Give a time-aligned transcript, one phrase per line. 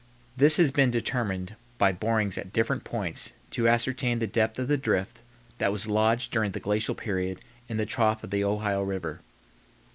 [0.35, 4.75] This has been determined by borings at different points to ascertain the depth of the
[4.75, 5.19] drift
[5.59, 7.39] that was lodged during the glacial period
[7.69, 9.19] in the trough of the Ohio River.